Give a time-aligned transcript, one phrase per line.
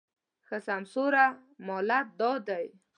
[0.45, 1.25] ښه سمسوره
[1.67, 2.65] مالت دا دی